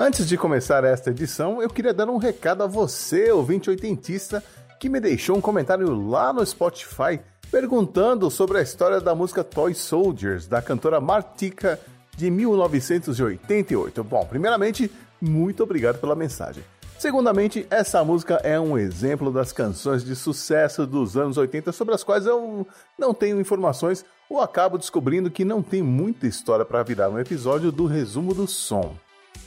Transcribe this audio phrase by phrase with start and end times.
[0.00, 4.40] Antes de começar esta edição, eu queria dar um recado a você, ouvinte oitentista,
[4.78, 7.18] que me deixou um comentário lá no Spotify
[7.50, 11.80] perguntando sobre a história da música Toy Soldiers, da cantora Martika
[12.16, 14.04] de 1988.
[14.04, 14.88] Bom, primeiramente,
[15.20, 16.62] muito obrigado pela mensagem.
[16.96, 22.04] Segundamente, essa música é um exemplo das canções de sucesso dos anos 80 sobre as
[22.04, 22.64] quais eu
[22.96, 27.72] não tenho informações ou acabo descobrindo que não tem muita história para virar um episódio
[27.72, 28.94] do resumo do som.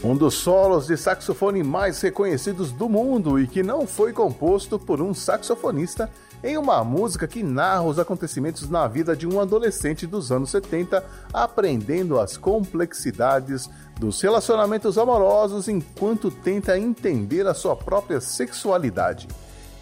[0.02, 5.02] Um dos solos de saxofone mais reconhecidos do mundo e que não foi composto por
[5.02, 6.10] um saxofonista
[6.42, 11.04] em uma música que narra os acontecimentos na vida de um adolescente dos anos 70,
[11.34, 19.28] aprendendo as complexidades dos relacionamentos amorosos enquanto tenta entender a sua própria sexualidade.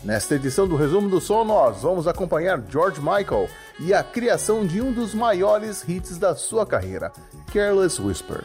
[0.03, 3.49] Nesta edição do Resumo do Som, nós vamos acompanhar George Michael
[3.79, 7.13] e a criação de um dos maiores hits da sua carreira,
[7.53, 8.45] Careless Whisper.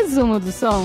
[0.00, 0.84] Resumo do som.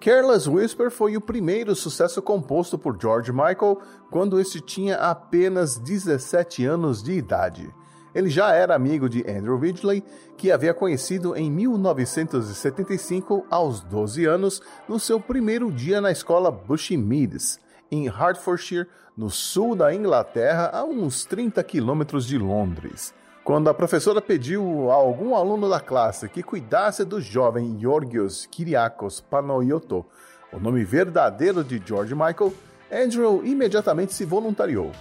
[0.00, 3.78] Careless Whisper foi o primeiro sucesso composto por George Michael
[4.10, 7.72] quando este tinha apenas 17 anos de idade.
[8.14, 10.04] Ele já era amigo de Andrew Ridgely,
[10.36, 17.58] que havia conhecido em 1975, aos 12 anos, no seu primeiro dia na escola Bushy-Meads,
[17.90, 18.86] em Hertfordshire,
[19.16, 23.14] no sul da Inglaterra, a uns 30 quilômetros de Londres.
[23.44, 29.20] Quando a professora pediu a algum aluno da classe que cuidasse do jovem Georgios Kyriakos
[29.20, 30.06] Panoioto,
[30.52, 32.52] o nome verdadeiro de George Michael,
[32.92, 34.92] Andrew imediatamente se voluntariou.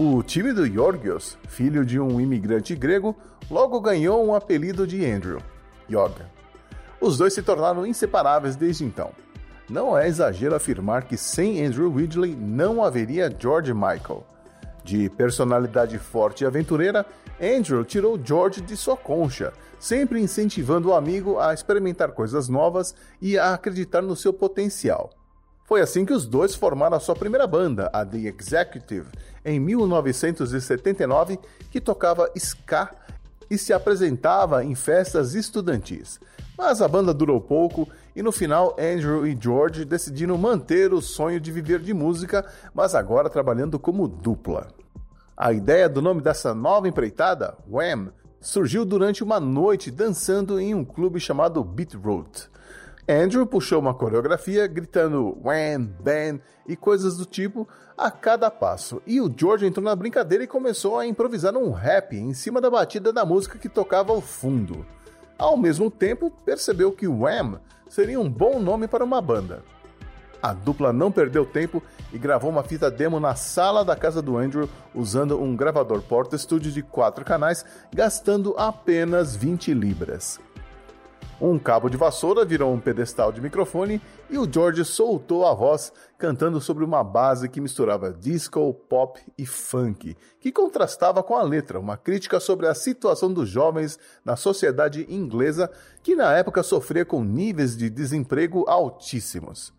[0.00, 3.16] O time do Georgios, filho de um imigrante grego,
[3.50, 5.42] logo ganhou um apelido de Andrew,
[5.90, 6.30] Yoga.
[7.00, 9.10] Os dois se tornaram inseparáveis desde então.
[9.68, 14.24] Não é exagero afirmar que sem Andrew Ridgely não haveria George Michael.
[14.84, 17.04] De personalidade forte e aventureira,
[17.42, 23.36] Andrew tirou George de sua concha, sempre incentivando o amigo a experimentar coisas novas e
[23.36, 25.10] a acreditar no seu potencial.
[25.68, 29.06] Foi assim que os dois formaram a sua primeira banda, a The Executive,
[29.44, 31.38] em 1979,
[31.70, 32.90] que tocava ska
[33.50, 36.18] e se apresentava em festas estudantis.
[36.56, 37.86] Mas a banda durou pouco
[38.16, 42.94] e no final Andrew e George decidiram manter o sonho de viver de música, mas
[42.94, 44.68] agora trabalhando como dupla.
[45.36, 50.82] A ideia do nome dessa nova empreitada, Wham, surgiu durante uma noite dançando em um
[50.82, 52.48] clube chamado Beatroot.
[53.10, 57.66] Andrew puxou uma coreografia gritando Wham, Bam e coisas do tipo
[57.96, 62.14] a cada passo, e o George entrou na brincadeira e começou a improvisar um rap
[62.14, 64.84] em cima da batida da música que tocava ao fundo.
[65.38, 67.58] Ao mesmo tempo, percebeu que Wham
[67.88, 69.64] seria um bom nome para uma banda.
[70.42, 71.82] A dupla não perdeu tempo
[72.12, 76.36] e gravou uma fita demo na sala da casa do Andrew usando um gravador Porta
[76.36, 80.38] Studio de quatro canais, gastando apenas 20 libras.
[81.40, 85.92] Um cabo de vassoura virou um pedestal de microfone e o George soltou a voz
[86.18, 91.78] cantando sobre uma base que misturava disco, pop e funk, que contrastava com a letra,
[91.78, 95.70] uma crítica sobre a situação dos jovens na sociedade inglesa
[96.02, 99.77] que na época sofria com níveis de desemprego altíssimos.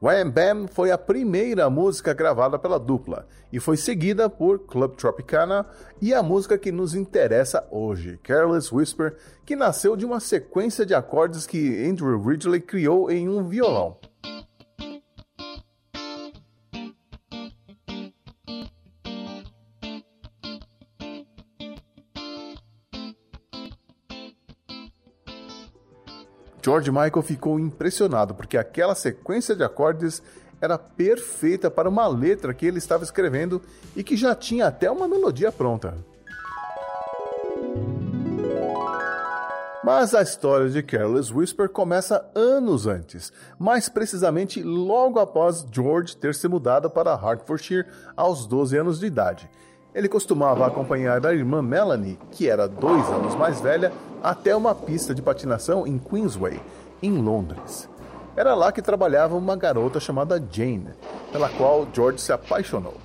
[0.00, 5.66] Wham Bam foi a primeira música gravada pela dupla e foi seguida por Club Tropicana
[6.00, 10.94] e a música que nos interessa hoje, Careless Whisper, que nasceu de uma sequência de
[10.94, 13.96] acordes que Andrew Ridgely criou em um violão.
[26.68, 30.22] George Michael ficou impressionado porque aquela sequência de acordes
[30.60, 33.62] era perfeita para uma letra que ele estava escrevendo
[33.96, 35.94] e que já tinha até uma melodia pronta.
[39.82, 46.34] Mas a história de Careless Whisper começa anos antes, mais precisamente logo após George ter
[46.34, 49.48] se mudado para Hertfordshire aos 12 anos de idade.
[49.94, 53.90] Ele costumava acompanhar a irmã Melanie, que era dois anos mais velha,
[54.22, 56.60] até uma pista de patinação em Queensway,
[57.02, 57.88] em Londres.
[58.36, 60.90] Era lá que trabalhava uma garota chamada Jane,
[61.32, 62.96] pela qual George se apaixonou.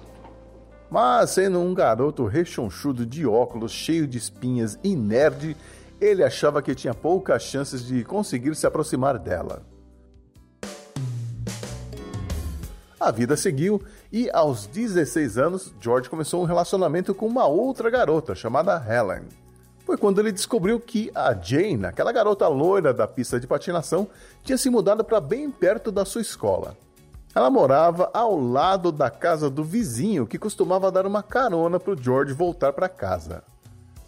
[0.89, 5.57] Mas, sendo um garoto rechonchudo de óculos, cheio de espinhas e nerd,
[5.99, 9.63] ele achava que tinha poucas chances de conseguir se aproximar dela.
[12.99, 13.81] A vida seguiu
[14.11, 19.42] e, aos 16 anos, George começou um relacionamento com uma outra garota chamada Helen
[19.85, 24.07] foi quando ele descobriu que a Jane, aquela garota loira da pista de patinação,
[24.43, 26.77] tinha se mudado para bem perto da sua escola.
[27.35, 31.97] Ela morava ao lado da casa do vizinho que costumava dar uma carona para o
[31.97, 33.43] George voltar para casa.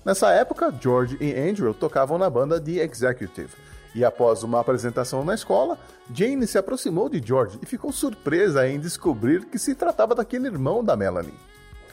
[0.06, 3.50] Nessa época, George e Andrew tocavam na banda The Executive,
[3.96, 5.80] e após uma apresentação na escola,
[6.14, 10.84] Jane se aproximou de George e ficou surpresa em descobrir que se tratava daquele irmão
[10.84, 11.34] da Melanie.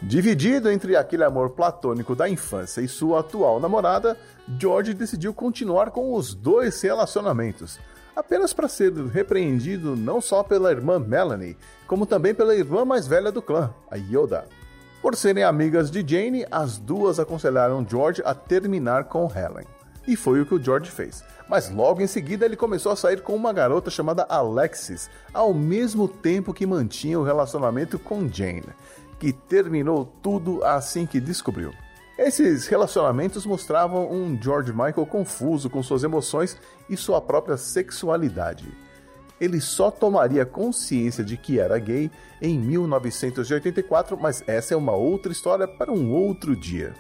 [0.03, 4.19] Dividido entre aquele amor platônico da infância e sua atual namorada,
[4.59, 7.79] George decidiu continuar com os dois relacionamentos,
[8.15, 11.57] apenas para ser repreendido não só pela irmã Melanie,
[11.87, 14.45] como também pela irmã mais velha do clã, a Yoda.
[15.01, 19.67] Por serem amigas de Jane, as duas aconselharam George a terminar com Helen.
[20.07, 21.23] E foi o que o George fez.
[21.49, 26.09] Mas logo em seguida ele começou a sair com uma garota chamada Alexis, ao mesmo
[26.09, 28.65] tempo que mantinha o relacionamento com Jane
[29.23, 31.73] que terminou tudo assim que descobriu.
[32.19, 36.59] Esses relacionamentos mostravam um George Michael confuso com suas emoções
[36.91, 38.67] e sua própria sexualidade.
[39.41, 42.11] Ele só tomaria consciência de que era gay
[42.41, 46.93] em 1984, mas essa é uma outra história para um outro dia.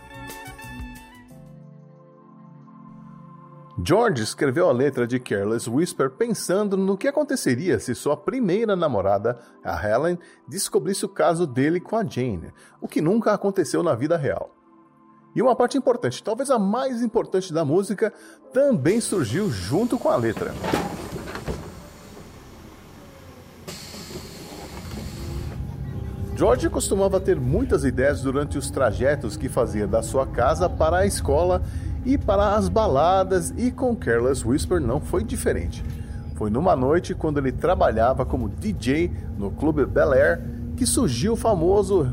[3.84, 9.38] George escreveu a letra de Careless Whisper pensando no que aconteceria se sua primeira namorada,
[9.64, 14.16] a Helen, descobrisse o caso dele com a Jane, o que nunca aconteceu na vida
[14.16, 14.54] real.
[15.34, 18.12] E uma parte importante, talvez a mais importante da música,
[18.52, 20.52] também surgiu junto com a letra.
[26.36, 31.06] George costumava ter muitas ideias durante os trajetos que fazia da sua casa para a
[31.06, 31.62] escola
[32.04, 35.84] e para as baladas, e com Careless Whisper não foi diferente.
[36.34, 40.40] Foi numa noite quando ele trabalhava como DJ no clube Bel Air
[40.76, 42.10] que surgiu o famoso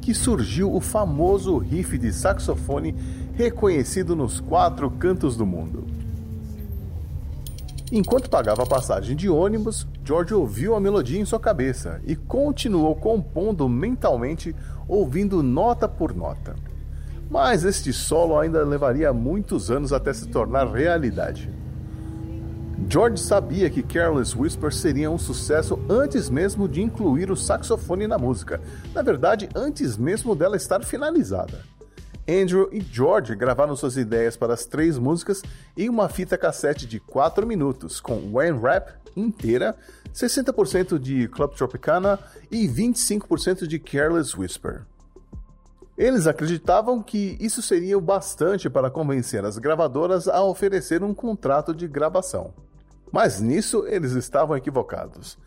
[0.00, 2.94] que surgiu o famoso riff de saxofone
[3.34, 5.86] reconhecido nos quatro cantos do mundo.
[7.90, 12.96] Enquanto pagava a passagem de ônibus, George ouviu a melodia em sua cabeça e continuou
[12.96, 14.56] compondo mentalmente,
[14.88, 16.56] ouvindo nota por nota
[17.32, 21.50] mas este solo ainda levaria muitos anos até se tornar realidade.
[22.90, 28.18] George sabia que Careless Whisper seria um sucesso antes mesmo de incluir o saxofone na
[28.18, 28.60] música,
[28.94, 31.60] na verdade, antes mesmo dela estar finalizada.
[32.28, 35.42] Andrew e George gravaram suas ideias para as três músicas
[35.74, 39.74] em uma fita cassete de 4 minutos, com When Rap inteira,
[40.14, 42.18] 60% de Club Tropicana
[42.50, 44.82] e 25% de Careless Whisper.
[46.02, 51.72] Eles acreditavam que isso seria o bastante para convencer as gravadoras a oferecer um contrato
[51.72, 52.52] de gravação.
[53.12, 55.38] Mas nisso eles estavam equivocados.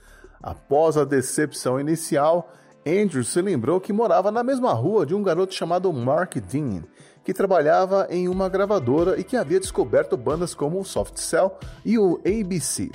[0.42, 2.54] Após a decepção inicial,
[2.88, 6.86] Andrew se lembrou que morava na mesma rua de um garoto chamado Mark Dean,
[7.22, 11.52] que trabalhava em uma gravadora e que havia descoberto bandas como o Soft Cell
[11.84, 12.90] e o ABC.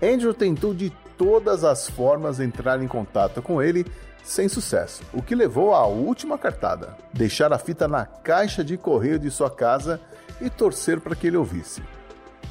[0.00, 3.84] Andrew tentou de todas as formas entrar em contato com ele,
[4.26, 9.20] sem sucesso, o que levou à última cartada: deixar a fita na caixa de correio
[9.20, 10.00] de sua casa
[10.40, 11.80] e torcer para que ele ouvisse.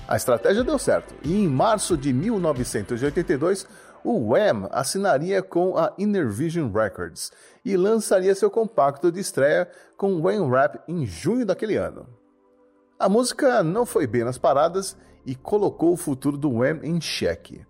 [0.07, 3.67] A estratégia deu certo e em março de 1982
[4.05, 7.31] o Wham assinaria com a Inner Vision Records
[7.65, 12.07] e lançaria seu compacto de estreia com Wham Rap em junho daquele ano.
[12.97, 17.65] A música não foi bem nas paradas e colocou o futuro do Wham em xeque.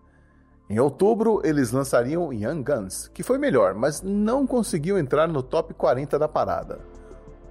[0.68, 5.76] Em outubro, eles lançariam Young Guns, que foi melhor, mas não conseguiu entrar no top
[5.76, 6.80] 40 da parada.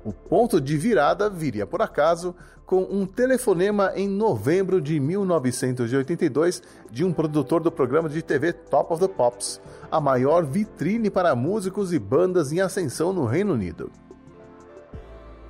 [0.04, 2.34] O ponto de virada viria por acaso
[2.66, 8.92] com um telefonema em novembro de 1982 de um produtor do programa de TV Top
[8.92, 13.92] of the Pops, a maior vitrine para músicos e bandas em ascensão no Reino Unido.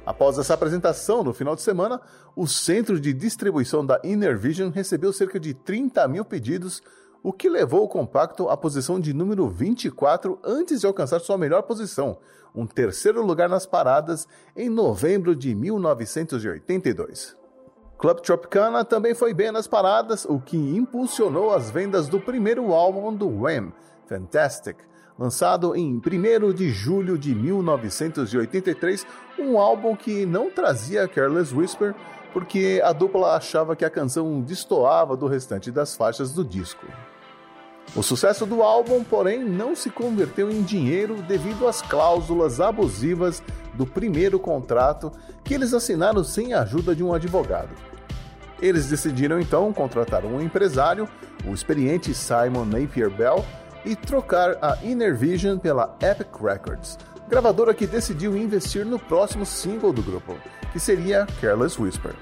[0.04, 2.00] Após essa apresentação no final de semana,
[2.37, 6.83] o centro de distribuição da Inner Vision recebeu cerca de 30 mil pedidos,
[7.25, 11.62] o que levou o compacto à posição de número 24 antes de alcançar sua melhor
[11.62, 12.19] posição,
[12.54, 17.35] um terceiro lugar nas paradas, em novembro de 1982.
[17.97, 23.14] Club Tropicana também foi bem nas paradas, o que impulsionou as vendas do primeiro álbum
[23.14, 23.73] do Wham,
[24.07, 24.76] Fantastic,
[25.19, 29.07] lançado em 1 de julho de 1983,
[29.38, 31.95] um álbum que não trazia Careless Whisper,
[32.35, 36.85] porque a dupla achava que a canção destoava do restante das faixas do disco.
[37.96, 43.40] O sucesso do álbum, porém, não se converteu em dinheiro devido às cláusulas abusivas
[43.72, 45.12] do primeiro contrato
[45.44, 47.70] que eles assinaram sem a ajuda de um advogado.
[48.60, 51.08] Eles decidiram então contratar um empresário,
[51.46, 53.44] o experiente Simon Napier Bell,
[53.84, 56.98] e trocar a Inner Vision pela Epic Records,
[57.28, 60.34] gravadora que decidiu investir no próximo single do grupo,
[60.72, 62.14] que seria Careless Whisper.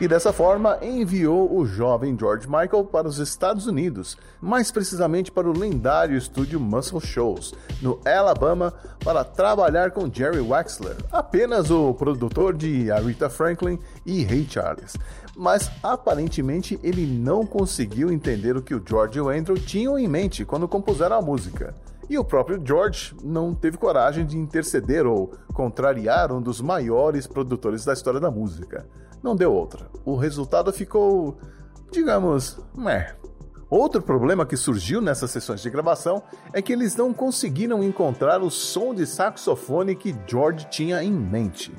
[0.00, 5.48] E dessa forma enviou o jovem George Michael para os Estados Unidos, mais precisamente para
[5.48, 12.56] o lendário estúdio Muscle Shoals, no Alabama, para trabalhar com Jerry Wexler, apenas o produtor
[12.56, 14.96] de Aretha Franklin e Ray Charles.
[15.36, 20.08] Mas aparentemente ele não conseguiu entender o que o George e o Andrew tinham em
[20.08, 21.74] mente quando compuseram a música.
[22.10, 27.84] E o próprio George não teve coragem de interceder ou contrariar um dos maiores produtores
[27.84, 28.84] da história da música.
[29.22, 29.88] Não deu outra.
[30.04, 31.38] O resultado ficou,
[31.90, 33.14] digamos, meh.
[33.70, 38.50] Outro problema que surgiu nessas sessões de gravação é que eles não conseguiram encontrar o
[38.50, 41.72] som de saxofone que George tinha em mente.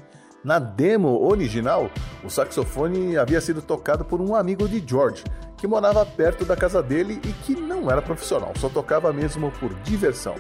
[0.44, 1.92] Na demo original,
[2.24, 5.24] o saxofone havia sido tocado por um amigo de George,
[5.56, 9.74] que morava perto da casa dele e que não era profissional, só tocava mesmo por
[9.84, 10.36] diversão.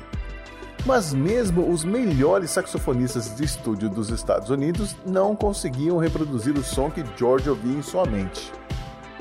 [0.86, 6.92] Mas mesmo os melhores saxofonistas de estúdio dos Estados Unidos não conseguiam reproduzir o som
[6.92, 8.52] que George ouvia em sua mente.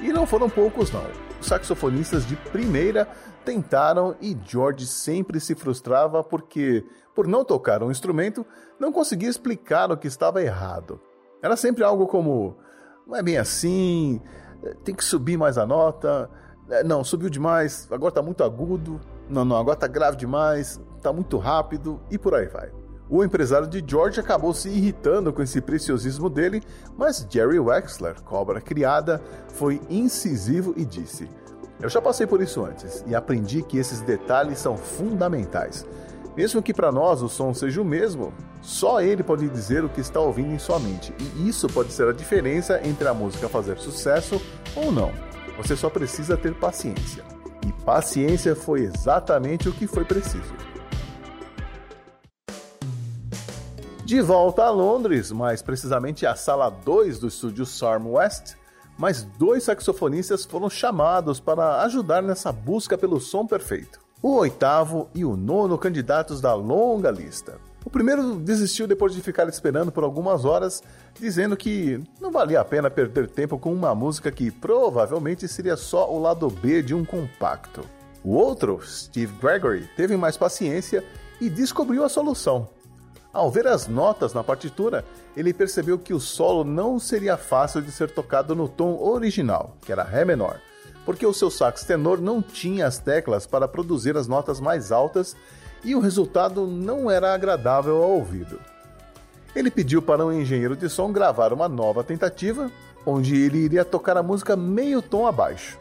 [0.01, 1.07] E não foram poucos não.
[1.41, 3.07] Os saxofonistas de primeira
[3.45, 8.45] tentaram e George sempre se frustrava porque, por não tocar um instrumento,
[8.79, 11.01] não conseguia explicar o que estava errado.
[11.41, 12.57] Era sempre algo como:
[13.07, 14.21] não é bem assim,
[14.83, 16.29] tem que subir mais a nota.
[16.69, 19.01] É, não, subiu demais, agora está muito agudo.
[19.33, 22.71] Não, não, agora está grave demais, está muito rápido e por aí vai.
[23.09, 26.63] O empresário de George acabou se irritando com esse preciosismo dele,
[26.99, 29.23] mas Jerry Wexler, cobra criada,
[29.55, 31.31] foi incisivo e disse:
[31.81, 35.87] Eu já passei por isso antes e aprendi que esses detalhes são fundamentais.
[36.37, 40.03] Mesmo que para nós o som seja o mesmo, só ele pode dizer o que
[40.03, 43.79] está ouvindo em sua mente, e isso pode ser a diferença entre a música fazer
[43.79, 44.39] sucesso
[44.77, 45.11] ou não.
[45.57, 47.32] Você só precisa ter paciência.
[47.67, 50.55] E paciência foi exatamente o que foi preciso.
[54.05, 58.57] De volta a Londres, mais precisamente à sala 2 do estúdio Sarm West,
[58.99, 65.25] mais dois saxofonistas foram chamados para ajudar nessa busca pelo som perfeito o oitavo e
[65.25, 67.59] o nono candidatos da longa lista.
[67.85, 70.83] O primeiro desistiu depois de ficar esperando por algumas horas,
[71.19, 76.11] dizendo que não valia a pena perder tempo com uma música que provavelmente seria só
[76.13, 77.85] o lado B de um compacto.
[78.23, 81.05] O outro, Steve Gregory, teve mais paciência
[81.41, 82.69] e descobriu a solução.
[83.33, 85.05] Ao ver as notas na partitura,
[85.37, 89.91] ele percebeu que o solo não seria fácil de ser tocado no tom original, que
[89.91, 90.61] era Ré menor
[91.05, 95.37] porque o seu sax tenor não tinha as teclas para produzir as notas mais altas
[95.85, 98.59] e o resultado não era agradável ao ouvido.
[99.55, 102.71] Ele pediu para um engenheiro de som gravar uma nova tentativa,
[103.05, 105.79] onde ele iria tocar a música meio tom abaixo.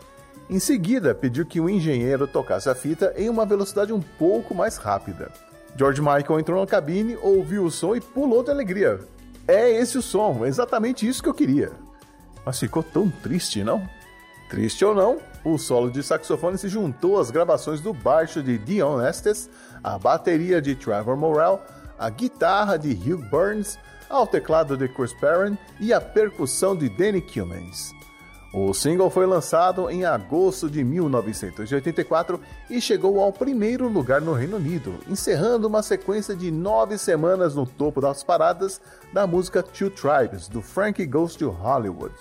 [0.50, 4.76] Em seguida, pediu que o engenheiro tocasse a fita em uma velocidade um pouco mais
[4.76, 5.32] rápida.
[5.78, 9.00] George Michael entrou na cabine, ouviu o som e pulou de alegria.
[9.48, 11.72] É esse o som, exatamente isso que eu queria.
[12.46, 13.88] Mas ficou tão triste, não?
[14.52, 19.02] Triste ou não, o solo de saxofone se juntou às gravações do baixo de Dion
[19.02, 19.50] Estes,
[19.82, 21.62] a bateria de Trevor Morrell,
[21.98, 23.80] a guitarra de Hugh Burns,
[24.10, 27.94] ao teclado de Chris Perrin e a percussão de Danny Cummins.
[28.54, 32.38] O single foi lançado em agosto de 1984
[32.70, 37.66] e chegou ao primeiro lugar no Reino Unido, encerrando uma sequência de nove semanas no
[37.66, 38.82] topo das paradas
[39.14, 42.14] da música Two Tribes, do Frankie Goes to Hollywood.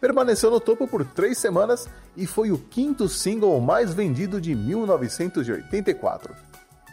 [0.00, 6.34] Permaneceu no topo por três semanas e foi o quinto single mais vendido de 1984.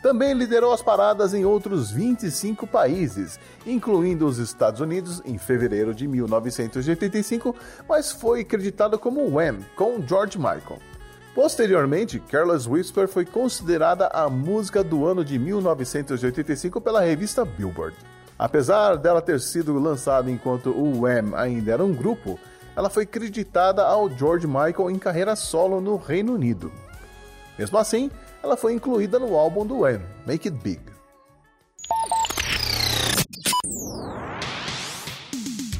[0.02, 6.08] Também liderou as paradas em outros 25 países, incluindo os Estados Unidos em fevereiro de
[6.08, 7.56] 1985,
[7.90, 10.80] mas foi creditado como Wham com George Michael.
[11.34, 17.96] Posteriormente, Careless Whisper foi considerada a música do ano de 1985 pela revista Billboard.
[18.40, 22.40] Apesar dela ter sido lançada enquanto o Wham ainda era um grupo,
[22.77, 26.72] ela foi creditada ao George Michael em carreira solo no Reino Unido.
[27.57, 28.12] Mesmo assim,
[28.43, 30.79] ela foi incluída no álbum do Wham, Make It Big.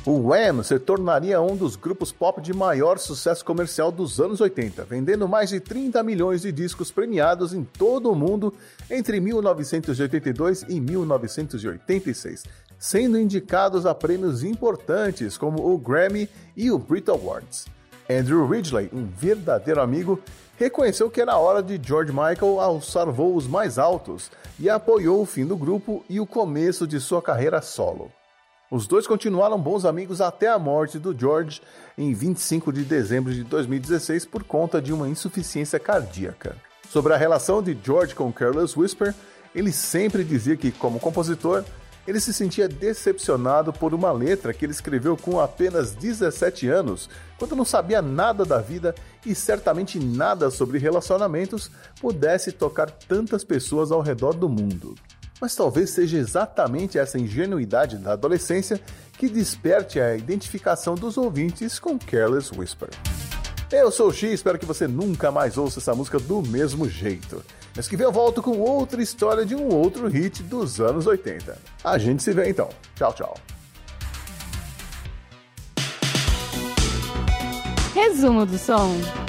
[0.08, 4.84] O Wham se tornaria um dos grupos pop de maior sucesso comercial dos anos 80,
[4.86, 8.52] vendendo mais de 30 milhões de discos premiados em todo o mundo
[8.90, 12.46] entre 1982 e 1986,
[12.80, 17.66] sendo indicados a prêmios importantes como o Grammy e o Brit Awards.
[18.10, 20.20] Andrew Ridgely, um verdadeiro amigo,
[20.58, 25.46] reconheceu que era hora de George Michael alçar voos mais altos e apoiou o fim
[25.46, 28.12] do grupo e o começo de sua carreira solo.
[28.70, 31.62] Os dois continuaram bons amigos até a morte do George
[31.98, 36.56] em 25 de dezembro de 2016 por conta de uma insuficiência cardíaca.
[36.90, 39.14] Sobre a relação de George com Careless Whisper,
[39.56, 41.64] ele sempre dizia que, como compositor,
[42.08, 47.56] ele se sentia decepcionado por uma letra que ele escreveu com apenas 17 anos, quando
[47.56, 48.96] não sabia nada da vida
[49.26, 54.96] e certamente nada sobre relacionamentos pudesse tocar tantas pessoas ao redor do mundo.
[55.40, 58.80] Mas talvez seja exatamente essa ingenuidade da adolescência
[59.18, 62.90] que desperte a identificação dos ouvintes com Careless Whisper.
[63.70, 67.44] Eu sou o X, espero que você nunca mais ouça essa música do mesmo jeito.
[67.76, 71.58] Mas que vem eu volto com outra história de um outro hit dos anos 80.
[71.84, 72.70] A gente se vê então.
[72.96, 73.38] Tchau, tchau.
[77.94, 79.27] Resumo do som.